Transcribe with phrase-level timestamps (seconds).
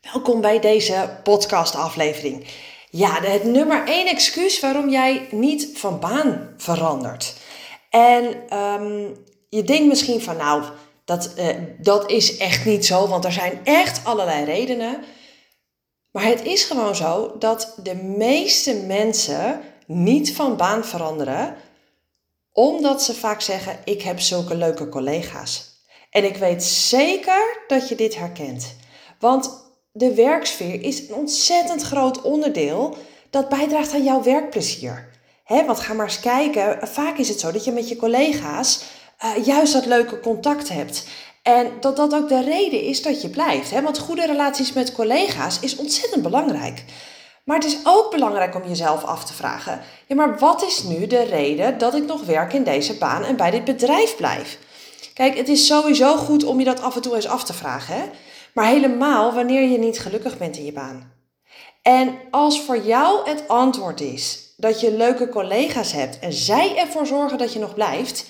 [0.00, 2.46] Welkom bij deze podcastaflevering.
[2.90, 7.34] Ja, het nummer één excuus waarom jij niet van baan verandert.
[7.90, 9.08] En ehm,
[9.48, 10.64] je denkt misschien van nou,
[11.04, 15.04] dat, uh, dat is echt niet zo, want er zijn echt allerlei redenen.
[16.10, 21.56] Maar het is gewoon zo dat de meeste mensen niet van baan veranderen,
[22.52, 25.84] omdat ze vaak zeggen: Ik heb zulke leuke collega's.
[26.10, 28.76] En ik weet zeker dat je dit herkent.
[29.18, 32.96] Want de werksfeer is een ontzettend groot onderdeel
[33.30, 35.08] dat bijdraagt aan jouw werkplezier.
[35.44, 36.88] He, want ga maar eens kijken.
[36.88, 38.82] Vaak is het zo dat je met je collega's
[39.24, 41.06] uh, juist dat leuke contact hebt.
[41.42, 43.70] En dat dat ook de reden is dat je blijft.
[43.70, 43.82] Hè?
[43.82, 46.84] Want goede relaties met collega's is ontzettend belangrijk.
[47.44, 51.06] Maar het is ook belangrijk om jezelf af te vragen: ja, maar wat is nu
[51.06, 54.58] de reden dat ik nog werk in deze baan en bij dit bedrijf blijf?
[55.14, 57.94] Kijk, het is sowieso goed om je dat af en toe eens af te vragen.
[57.94, 58.02] Hè?
[58.54, 61.12] Maar helemaal wanneer je niet gelukkig bent in je baan.
[61.82, 67.06] En als voor jou het antwoord is dat je leuke collega's hebt en zij ervoor
[67.06, 68.26] zorgen dat je nog blijft,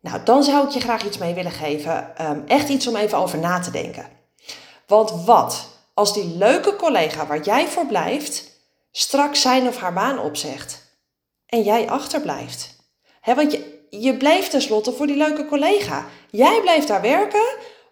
[0.00, 2.12] nou dan zou ik je graag iets mee willen geven.
[2.30, 4.08] Um, echt iets om even over na te denken.
[4.86, 8.44] Want wat als die leuke collega waar jij voor blijft
[8.92, 10.98] straks zijn of haar baan opzegt
[11.46, 12.76] en jij achterblijft?
[13.24, 16.06] Want je, je blijft tenslotte voor die leuke collega.
[16.30, 17.46] Jij blijft daar werken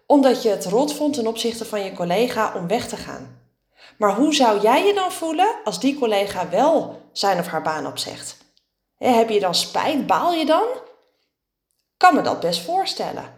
[0.05, 3.43] omdat je het rot vond ten opzichte van je collega om weg te gaan.
[3.97, 7.87] Maar hoe zou jij je dan voelen als die collega wel zijn of haar baan
[7.87, 8.37] opzegt?
[8.97, 10.07] heb je dan spijt?
[10.07, 10.67] Baal je dan?
[11.97, 13.33] Kan me dat best voorstellen.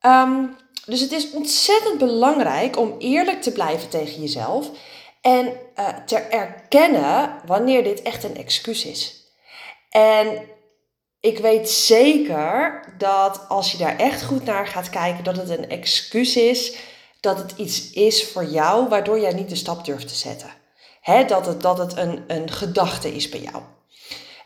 [0.00, 4.70] Um, dus het is ontzettend belangrijk om eerlijk te blijven tegen jezelf
[5.20, 9.26] en uh, te erkennen wanneer dit echt een excuus is.
[9.90, 10.42] En
[11.22, 15.68] ik weet zeker dat als je daar echt goed naar gaat kijken, dat het een
[15.68, 16.76] excuus is,
[17.20, 20.50] dat het iets is voor jou waardoor jij niet de stap durft te zetten.
[21.00, 23.62] He, dat het, dat het een, een gedachte is bij jou.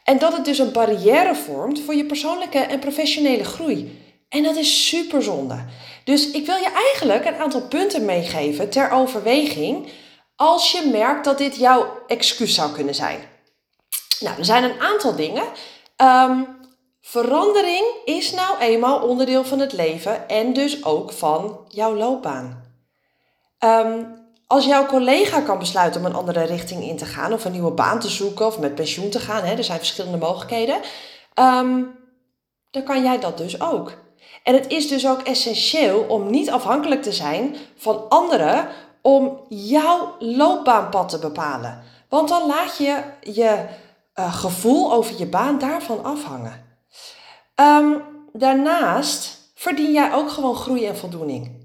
[0.05, 4.05] En dat het dus een barrière vormt voor je persoonlijke en professionele groei.
[4.28, 5.64] En dat is super zonde.
[6.05, 9.89] Dus ik wil je eigenlijk een aantal punten meegeven ter overweging
[10.34, 13.20] als je merkt dat dit jouw excuus zou kunnen zijn.
[14.20, 15.45] Nou, er zijn een aantal dingen.
[15.96, 16.56] Um,
[17.08, 22.64] Verandering is nou eenmaal onderdeel van het leven en dus ook van jouw loopbaan.
[23.64, 27.52] Um, als jouw collega kan besluiten om een andere richting in te gaan, of een
[27.52, 30.80] nieuwe baan te zoeken, of met pensioen te gaan, hè, er zijn verschillende mogelijkheden,
[31.34, 31.98] um,
[32.70, 33.92] dan kan jij dat dus ook.
[34.42, 38.68] En het is dus ook essentieel om niet afhankelijk te zijn van anderen
[39.02, 41.83] om jouw loopbaanpad te bepalen.
[42.08, 43.64] Want dan laat je je
[44.14, 46.65] uh, gevoel over je baan daarvan afhangen.
[47.61, 48.02] Um,
[48.33, 51.64] daarnaast verdien jij ook gewoon groei en voldoening.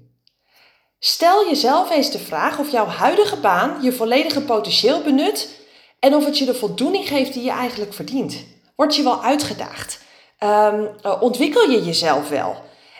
[0.98, 5.60] Stel jezelf eens de vraag of jouw huidige baan je volledige potentieel benut
[5.98, 8.44] en of het je de voldoening geeft die je eigenlijk verdient.
[8.76, 10.00] Word je wel uitgedaagd?
[10.44, 10.88] Um,
[11.20, 12.56] ontwikkel je jezelf wel?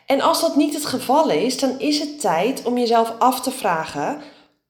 [0.07, 3.51] En als dat niet het geval is, dan is het tijd om jezelf af te
[3.51, 4.23] vragen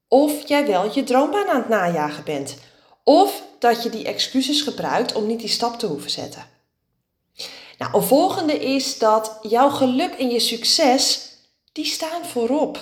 [0.08, 2.56] of jij wel je droombaan aan het najagen bent.
[3.04, 6.51] Of dat je die excuses gebruikt om niet die stap te hoeven zetten.
[7.82, 11.32] Nou, een volgende is dat jouw geluk en je succes,
[11.72, 12.78] die staan voorop.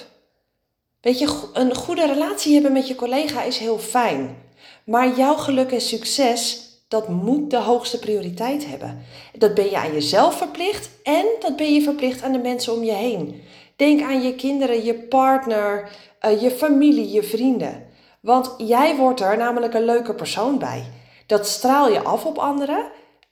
[1.01, 4.37] Weet je, een goede relatie hebben met je collega is heel fijn.
[4.85, 9.05] Maar jouw geluk en succes, dat moet de hoogste prioriteit hebben.
[9.39, 12.85] Dat ben je aan jezelf verplicht en dat ben je verplicht aan de mensen om
[12.85, 13.43] je heen.
[13.77, 17.87] Denk aan je kinderen, je partner, eh, je familie, je vrienden.
[18.21, 20.85] Want jij wordt er namelijk een leuke persoon bij.
[21.27, 22.85] Dat straal je af op anderen.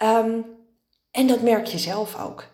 [0.02, 0.56] Um,
[1.10, 2.44] en dat merk je zelf ook.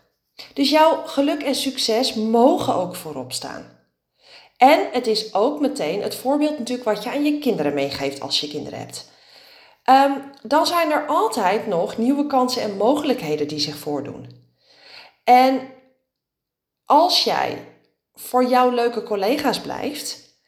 [0.55, 3.75] Dus jouw geluk en succes mogen ook voorop staan.
[4.57, 8.41] En het is ook meteen het voorbeeld natuurlijk wat je aan je kinderen meegeeft als
[8.41, 9.13] je kinderen hebt.
[9.91, 14.43] Um, dan zijn er altijd nog nieuwe kansen en mogelijkheden die zich voordoen.
[15.25, 15.61] En
[16.85, 17.69] als jij
[18.15, 20.39] voor jouw leuke collega's blijft,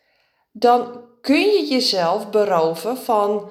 [0.52, 3.50] dan kun je jezelf beroven van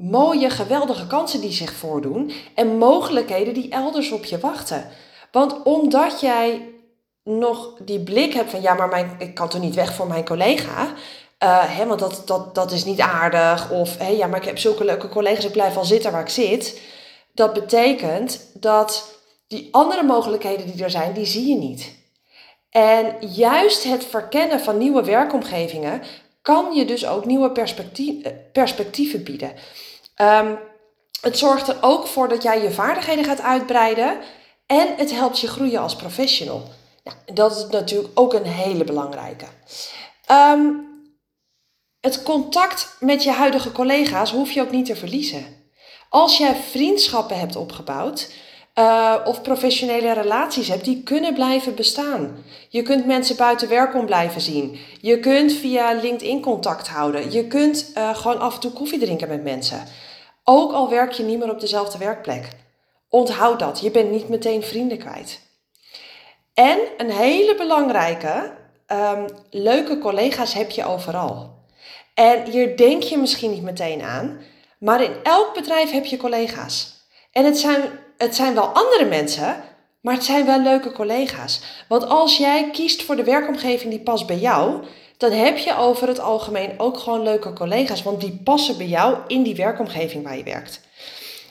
[0.00, 4.88] mooie, geweldige kansen die zich voordoen en mogelijkheden die elders op je wachten.
[5.32, 6.68] Want omdat jij
[7.24, 10.24] nog die blik hebt van ja, maar mijn, ik kan toch niet weg voor mijn
[10.24, 10.86] collega.
[11.42, 13.70] Uh, hè, want dat, dat, dat is niet aardig.
[13.70, 16.28] Of hé, ja, maar ik heb zulke leuke collega's, ik blijf al zitten waar ik
[16.28, 16.80] zit.
[17.34, 21.98] Dat betekent dat die andere mogelijkheden die er zijn, die zie je niet.
[22.70, 26.02] En juist het verkennen van nieuwe werkomgevingen
[26.42, 28.14] kan je dus ook nieuwe perspectief,
[28.52, 29.52] perspectieven bieden.
[30.20, 30.58] Um,
[31.20, 34.18] het zorgt er ook voor dat jij je vaardigheden gaat uitbreiden
[34.66, 36.62] en het helpt je groeien als professional.
[37.04, 39.44] Nou, dat is natuurlijk ook een hele belangrijke.
[40.30, 40.88] Um,
[42.00, 45.44] het contact met je huidige collega's hoef je ook niet te verliezen.
[46.08, 48.30] Als jij vriendschappen hebt opgebouwd,
[48.74, 52.44] uh, of professionele relaties hebt, die kunnen blijven bestaan.
[52.68, 54.78] Je kunt mensen buiten werk om blijven zien.
[55.00, 57.32] Je kunt via LinkedIn contact houden.
[57.32, 59.84] Je kunt uh, gewoon af en toe koffie drinken met mensen.
[60.44, 62.48] Ook al werk je niet meer op dezelfde werkplek.
[63.08, 65.40] Onthoud dat, je bent niet meteen vrienden kwijt.
[66.54, 68.52] En een hele belangrijke,
[68.86, 71.58] um, leuke collega's heb je overal.
[72.14, 74.40] En hier denk je misschien niet meteen aan,
[74.78, 76.98] maar in elk bedrijf heb je collega's.
[77.32, 77.82] En het zijn
[78.20, 79.62] het zijn wel andere mensen,
[80.00, 81.60] maar het zijn wel leuke collega's.
[81.88, 84.84] Want als jij kiest voor de werkomgeving die past bij jou,
[85.20, 89.16] dan heb je over het algemeen ook gewoon leuke collega's, want die passen bij jou
[89.26, 90.80] in die werkomgeving waar je werkt.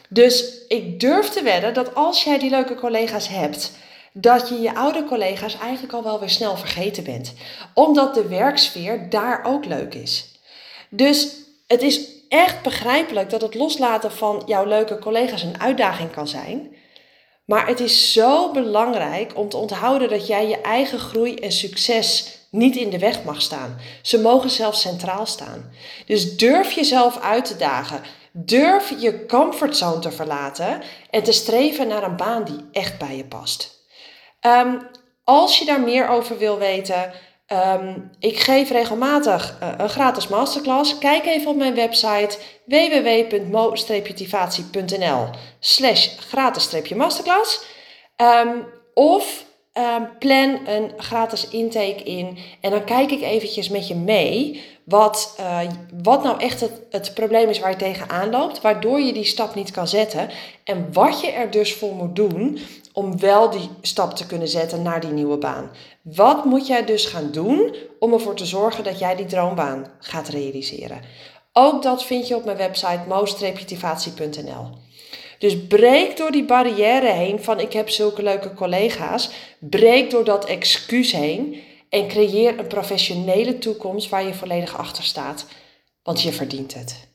[0.08, 3.72] Dus ik durf te wedden dat als jij die leuke collega's hebt,
[4.12, 7.32] dat je je oude collega's eigenlijk al wel weer snel vergeten bent.
[7.74, 10.40] Omdat de werksfeer daar ook leuk is.
[10.88, 16.28] Dus het is echt begrijpelijk dat het loslaten van jouw leuke collega's een uitdaging kan
[16.28, 16.74] zijn.
[17.44, 22.38] Maar het is zo belangrijk om te onthouden dat jij je eigen groei en succes
[22.50, 23.78] niet in de weg mag staan.
[24.02, 25.70] Ze mogen zelfs centraal staan.
[26.06, 28.00] Dus durf jezelf uit te dagen.
[28.32, 33.24] Durf je comfortzone te verlaten en te streven naar een baan die echt bij je
[33.24, 33.78] past.
[34.40, 34.88] Um,
[35.24, 37.12] als je daar meer over wil weten,
[37.52, 40.98] Um, ik geef regelmatig uh, een gratis masterclass.
[40.98, 45.28] Kijk even op mijn website www.mo-tivatie.nl
[45.60, 47.64] slash gratis-masterclass.
[48.16, 49.44] Um, of
[49.74, 55.36] um, plan een gratis intake in en dan kijk ik eventjes met je mee wat,
[55.40, 55.60] uh,
[56.02, 59.54] wat nou echt het, het probleem is waar je tegenaan loopt, waardoor je die stap
[59.54, 60.30] niet kan zetten
[60.64, 62.58] en wat je er dus voor moet doen
[62.92, 65.70] om wel die stap te kunnen zetten naar die nieuwe baan.
[66.02, 70.28] Wat moet jij dus gaan doen om ervoor te zorgen dat jij die droombaan gaat
[70.28, 71.00] realiseren?
[71.52, 74.78] Ook dat vind je op mijn website moostreputivatienl
[75.40, 79.30] Dus breek door die barrière heen van ik heb zulke leuke collega's.
[79.58, 85.46] Breek door dat excuus heen en creëer een professionele toekomst waar je volledig achter staat.
[86.02, 87.09] Want je verdient het.